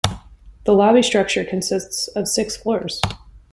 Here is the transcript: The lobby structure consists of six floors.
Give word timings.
The 0.63 0.73
lobby 0.73 1.03
structure 1.03 1.45
consists 1.45 2.07
of 2.07 2.27
six 2.27 2.57
floors. 2.57 3.01